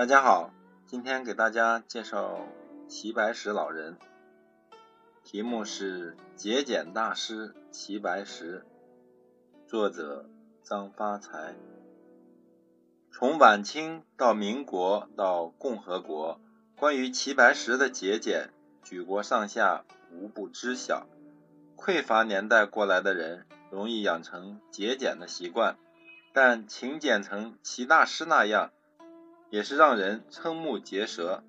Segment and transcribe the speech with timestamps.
[0.00, 0.50] 大家好，
[0.86, 2.46] 今天给大家介绍
[2.88, 3.98] 齐白石老人，
[5.24, 8.64] 题目是《节俭大师齐白石》，
[9.68, 10.24] 作者
[10.62, 11.54] 张发财。
[13.12, 16.40] 从晚清到民国到共和国，
[16.78, 18.48] 关于齐白石的节俭，
[18.82, 21.06] 举国上下无不知晓。
[21.76, 25.76] 匮乏年代过来的人，容易养成节俭的习惯，
[26.32, 28.70] 但勤俭成齐大师那样。
[29.50, 31.42] 也是让人瞠目结舌。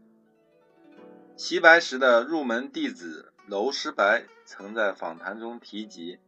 [1.36, 6.20] 齐白石的入门弟子娄师白曾在访谈中提及，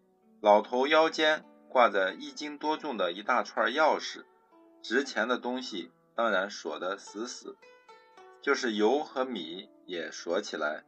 [0.41, 4.23] 老头腰间挂着一斤多重的一大串钥匙，
[4.81, 7.55] 值钱的东西当然锁得死死，
[8.41, 10.83] 就是油和米也锁起来。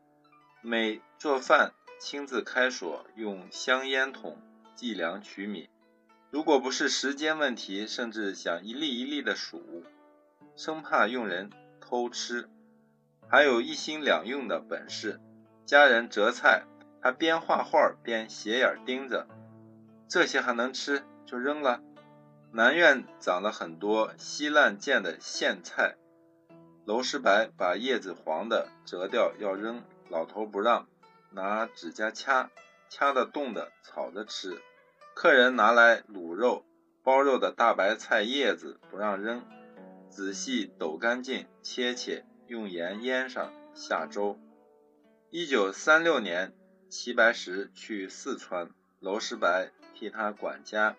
[0.62, 4.42] 每做饭亲自开锁，用香烟筒
[4.76, 5.70] 计量取米，
[6.32, 9.84] 如果不是时间问题，甚至想一粒一粒的数。
[10.56, 11.50] 生怕用人
[11.82, 12.50] 偷吃，
[13.28, 15.20] 还有一心两用的本事。
[15.66, 16.64] 家人择菜，
[17.02, 19.28] 他边画画边斜眼盯着。
[20.08, 21.82] 这些还能吃，就扔了。
[22.52, 25.96] 南院长了很多稀烂贱的苋菜，
[26.86, 30.88] 娄师白把叶子黄的折掉要扔，老头不让，
[31.32, 32.50] 拿指甲掐，
[32.88, 34.62] 掐的冻的炒着吃。
[35.14, 36.64] 客人拿来卤肉、
[37.04, 39.44] 包肉的大白菜叶子不让扔。
[40.16, 44.40] 仔细抖干净，切切，用盐腌上下粥。
[45.30, 46.54] 一九三六年，
[46.90, 48.70] 齐白石去四川，
[49.02, 50.96] 娄师白替他管家，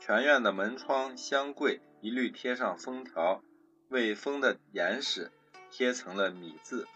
[0.00, 3.40] 全院的门窗、箱柜一律贴上封条，
[3.88, 5.30] 为封的严实，
[5.70, 6.88] 贴成了米字。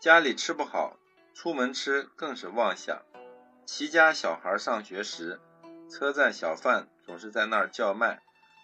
[0.00, 0.96] 家里吃不好，
[1.34, 3.02] 出门吃更是妄想。
[3.66, 5.38] 齐家小孩上学时，
[5.90, 8.22] 车站小贩总是在那儿叫卖。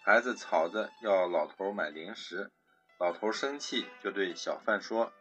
[0.09, 2.49] 孩子吵着要老头买零食，
[2.97, 5.13] 老头生气，就对小贩说：“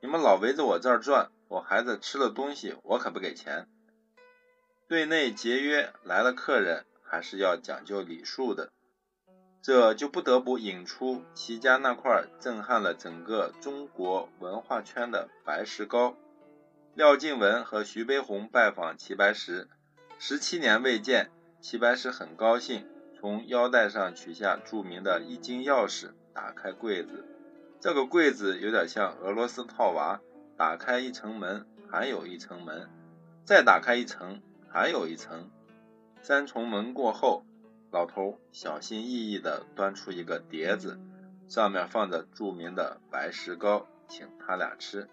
[0.00, 3.66] 你们老围着我这儿转，我孩子吃了东西，我可不给钱。”
[4.86, 8.70] 对内节约，来了客人还是要讲究礼数的。
[9.60, 16.14] 这就不得不引出齐家那块震撼了整个中国文化圈的白石膏。
[16.94, 19.68] 廖静文和徐悲鸿拜访齐白石，
[20.20, 21.28] 十七年未见，
[21.60, 22.88] 齐白石很高兴。
[23.20, 27.24] 从腰带上取下著名的一金钥匙，打开柜子。
[27.80, 30.20] 这个柜子有点像俄罗斯套娃，
[30.56, 32.88] 打开一层门，还有一层门，
[33.44, 35.50] 再打开一层，还有一层。
[36.22, 37.44] 三重门过后，
[37.90, 41.00] 老头小心翼翼地端出一个碟子，
[41.48, 45.08] 上面放着著名的白石膏，请他俩吃。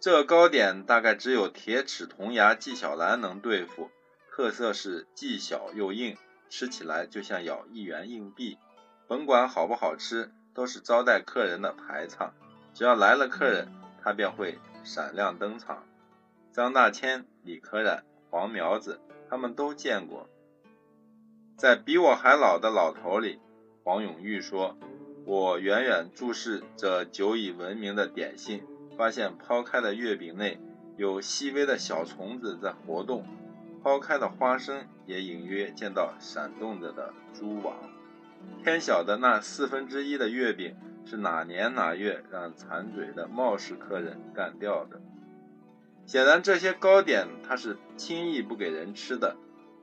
[0.00, 3.90] 这糕点大概只有铁齿铜牙纪晓岚能对付，
[4.30, 6.16] 特色是既小又硬。
[6.48, 8.58] 吃起来就像咬一元硬币，
[9.06, 12.32] 甭管好不好吃，都是招待客人的排场。
[12.74, 13.68] 只要来了客人，
[14.02, 15.84] 他便会闪亮登场。
[16.52, 20.28] 张大千、李可染、黄苗子他们都见过。
[21.56, 23.40] 在比我还老的老头里，
[23.82, 24.76] 黄永玉说
[25.26, 28.64] ：“我远远注视着久已闻名的点心，
[28.96, 30.60] 发现抛开的月饼内
[30.96, 33.26] 有细微的小虫子在活动。”
[33.88, 37.74] 剥开的花生也隐约见到闪动着的蛛网。
[38.62, 40.76] 天晓得那四分之一的月饼
[41.06, 45.00] 是哪年哪月让馋嘴的冒失客人干掉的。
[46.04, 49.38] 显然，这些糕点他是轻易不给人吃的。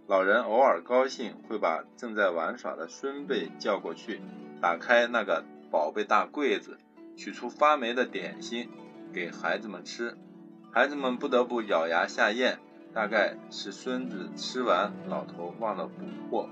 [0.06, 4.22] 老人偶尔高兴，会把正在玩耍的孙辈叫过去，
[4.62, 6.78] 打开那个宝贝大柜子，
[7.18, 8.70] 取出发霉的点心
[9.12, 10.16] 给孩子们吃。
[10.72, 12.60] 孩子们不得不咬牙下咽。
[12.96, 16.48] 大概是孙子吃完，老头忘了补货。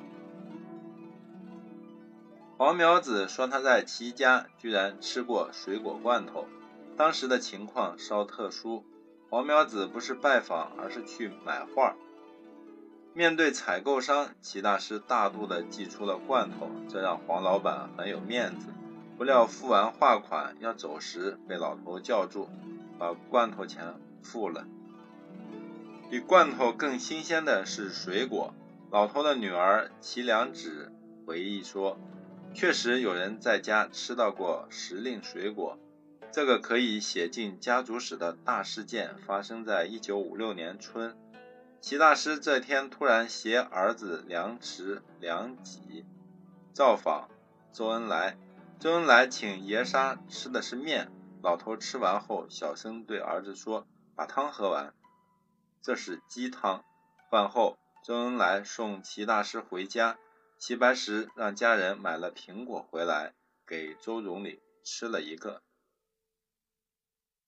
[2.58, 6.46] 黄苗子说他在齐家居然吃过水果罐头。
[6.98, 8.84] 当时的情况稍特殊，
[9.30, 11.96] 黄苗子不是拜访，而是去买画。
[13.14, 18.68] 面对采购商，齐大师大度地寄出了罐头，这让黄老板很有面子。
[19.18, 22.50] 不料付完画款要走时，被老头叫住，
[23.00, 24.66] 把罐头钱付了。
[26.10, 28.54] 比罐头更新鲜的是水果。
[28.92, 30.92] 老头的女儿齐良芷
[31.26, 31.98] 回忆说
[32.54, 35.80] ：“确实有人在家吃到过时令水果。
[36.32, 41.16] 这个可以写进家族史的大事件发生在一九五六年春。
[41.82, 46.06] 齐大师这天突然携儿子梁池、梁己
[46.74, 47.30] 造访
[47.72, 48.38] 周恩来。
[48.80, 51.12] 周恩来请爷仨吃的是面。
[51.42, 54.94] 老头吃完后，小声对儿子说：‘把汤喝完。’”
[55.84, 56.86] 这是鸡汤。
[57.30, 60.18] 饭后，周恩来送齐大师回家，
[60.58, 63.34] 齐白石让家人买了苹果回来
[63.68, 65.62] 给周总理吃了一个。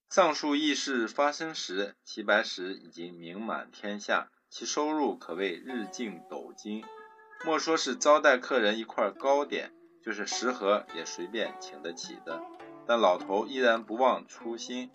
[0.09, 6.83] 上述轶事发生时，齐白石已经名满天下，其收入可谓日进斗金。
[7.45, 9.73] 莫说是招待客人一块糕点，
[10.03, 12.43] 就是食盒也随便请得起的。
[12.85, 14.91] 但老头依然不忘初心，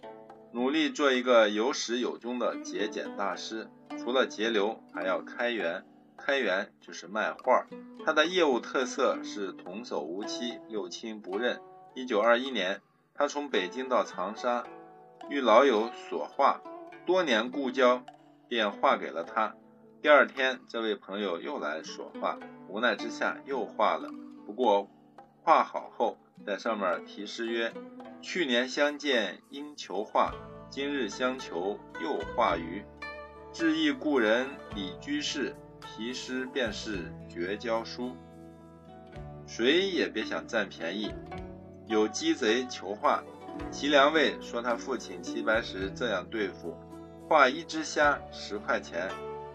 [0.53, 3.69] 努力做一个有始有终的节俭大师。
[3.99, 5.85] 除了节流，还要开源。
[6.17, 7.67] 开源就是卖画。
[8.05, 11.61] 他的业务特色是童叟无欺，六亲不认。
[11.95, 12.83] 一九二一年，
[13.15, 14.67] 他从北京到长沙，
[15.29, 16.61] 遇老友所画，
[17.07, 18.03] 多年故交，
[18.49, 19.55] 便画给了他。
[20.03, 22.39] 第二天，这位朋友又来索画，
[22.69, 24.11] 无奈之下又画了。
[24.45, 24.89] 不过
[25.43, 27.73] 画好后，在上面题诗曰
[28.23, 30.35] ：“去年相见应求画，
[30.71, 32.83] 今日相求又画鱼。
[33.53, 38.17] 致意故人李居士，题诗便是绝交书。”
[39.47, 41.13] 谁也别想占便宜。
[41.87, 43.23] 有鸡贼求画，
[43.71, 46.75] 齐良卫说他父亲齐白石这样对付：
[47.29, 49.11] 画一只虾十块钱。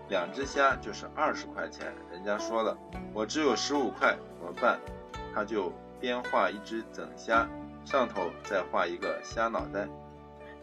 [0.07, 2.77] 两只虾就是二十块钱，人家说了，
[3.11, 4.79] 我只有十五块，怎么办？
[5.33, 5.73] 他就
[6.05, 7.49] 边画一只整虾，
[7.83, 9.87] 上头再画一个虾脑袋。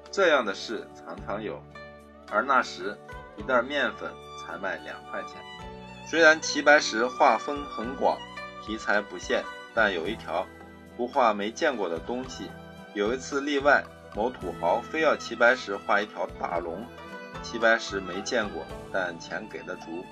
[0.09, 1.61] 这样的事常常有。
[2.31, 2.97] 而那时，
[3.37, 4.09] 一袋面粉
[4.39, 5.33] 才卖两块钱。
[6.07, 8.17] 虽然齐白石画风很广，
[8.65, 9.43] 题材不限，
[9.75, 10.47] 但有一条，
[10.97, 12.49] 不画没见过的东西。
[12.95, 13.83] 有一次例外，
[14.15, 16.87] 某土豪非要齐白石画一条大龙。
[17.43, 20.05] 齐白石没见过，但钱给的足，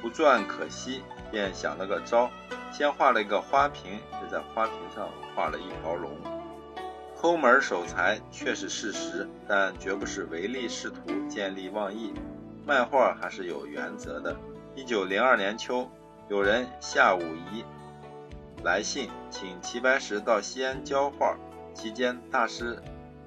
[0.00, 1.02] 不赚可惜，
[1.32, 2.30] 便想了个招，
[2.72, 6.10] 先画了一个花瓶，就在花瓶上画了一条龙。
[7.16, 12.14] 抠门守财却是事实，但绝不是唯利是图、见利忘义。
[12.66, 14.36] 卖画还是有原则的。
[14.74, 15.90] 一九零二年秋，
[16.28, 17.64] 有人夏武夷
[18.62, 21.36] 来信，请齐白石到西安教画，
[21.74, 22.80] 期间大师。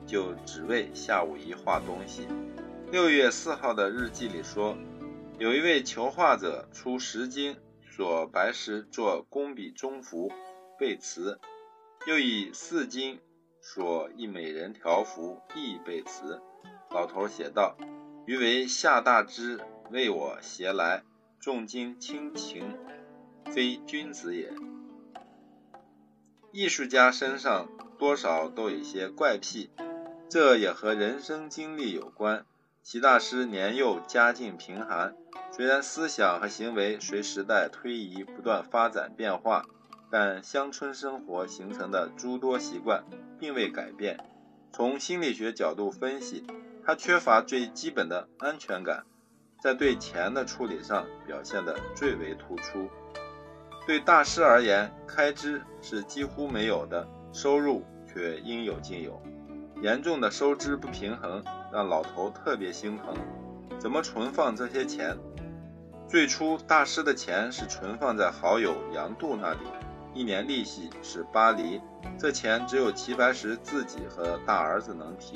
[0.05, 2.27] 就只为夏武夷画东西。
[2.91, 4.75] 六月四号的日记里说，
[5.39, 7.55] 有一位求画者出十金
[7.95, 10.31] 索白石作工笔中幅
[10.79, 11.39] 背词，
[12.07, 13.19] 又以四金
[13.61, 16.41] 所一美人条幅亦背词。
[16.89, 17.77] 老头写道
[18.25, 19.59] ：“余为夏大之
[19.91, 21.03] 为我携来，
[21.39, 22.75] 重金轻情，
[23.51, 24.51] 非君子也。”
[26.51, 27.69] 艺术家身上
[27.99, 29.69] 多少都有些怪癖。
[30.27, 32.43] 这也和人生经历有关。
[32.81, 35.15] 齐大师年幼，家境贫寒，
[35.55, 39.63] 虽然思想和行为随时代推移不断发展变化，
[40.09, 43.03] 但乡村生活形成的诸多习惯
[43.38, 44.17] 并未改变。
[44.71, 46.44] 从心理学角度分析，
[46.83, 49.03] 他缺乏最基本的安全感，
[49.61, 52.89] 在对钱的处理上表现得最为突出。
[53.85, 59.21] 对大师而言，开支是几乎没有的，收入却应有尽有。
[59.83, 63.15] 严重的收支不平衡让老头特别心疼，
[63.77, 65.15] 怎么存放这些钱？
[66.07, 69.59] 最初大师的钱是存放在好友杨度那里，
[70.13, 71.81] 一年利息是八厘，
[72.19, 75.36] 这钱只有齐白石自己和大儿子能提，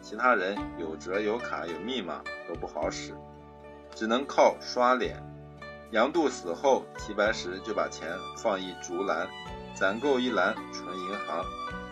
[0.00, 3.14] 其他人有折有卡有密码都不好使，
[3.94, 5.22] 只能靠刷脸。
[5.92, 9.28] 杨度死后，齐白石就把钱放一竹篮，
[9.74, 11.44] 攒够一篮存银行。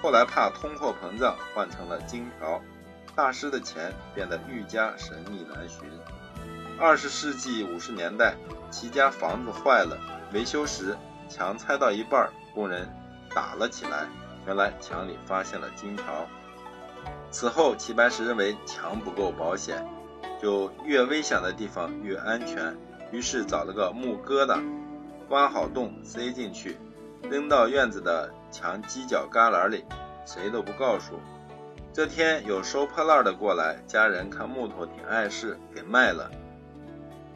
[0.02, 2.60] 后来怕通货膨胀，换成了金条。
[3.14, 5.88] 大师的钱变得愈加神秘难寻。
[6.76, 8.34] 二十世纪五十年代，
[8.70, 9.96] 齐家房子坏了，
[10.32, 10.96] 维修时
[11.28, 12.88] 墙拆到一半，工人
[13.32, 14.08] 打了起来，
[14.44, 16.04] 原来墙里发现了金条。
[17.30, 19.86] 此后，齐白石认为墙不够保险，
[20.42, 22.76] 就越危险的地方越安全，
[23.12, 24.60] 于是找了个木疙瘩，
[25.28, 26.76] 挖好洞塞进去。
[27.30, 29.84] 扔到院子的墙犄角旮旯里，
[30.26, 31.20] 谁都不告诉。
[31.92, 36.30] 这天有收破烂的过来，家人看木头挺碍事，给卖了。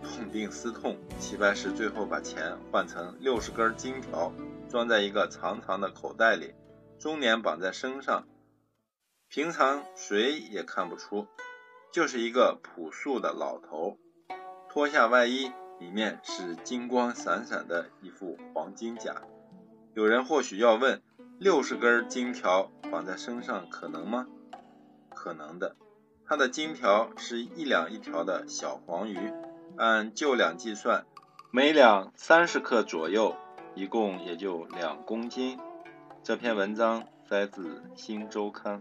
[0.03, 4.33] 痛定思痛，齐白石最后把钱换成六十根金条，
[4.69, 6.55] 装在一个长长的口袋里，
[6.99, 8.27] 终年绑在身上。
[9.29, 11.27] 平常谁也看不出，
[11.93, 13.99] 就是一个朴素的老头。
[14.71, 19.23] 脱下外衣，里面是金光闪闪的一副黄金甲。
[19.95, 21.03] 有人或许要问：
[21.39, 24.27] 六十根金条绑在身上可能吗？
[25.15, 25.77] 可能的。
[26.25, 29.33] 它的金条是一两一条的小黄鱼，
[29.79, 31.07] 按旧两计算，
[31.53, 33.37] 每两三十克左右，
[33.77, 35.57] 一共也就两公斤。
[36.25, 38.81] 这篇文章摘自《新周刊》。